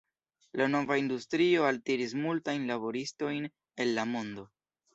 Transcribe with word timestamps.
La 0.61 0.65
nova 0.75 0.97
industrio 1.01 1.67
altiris 1.67 2.17
multajn 2.23 2.67
laboristojn 2.73 3.49
el 3.51 3.97
la 4.01 4.11
mondo. 4.17 4.51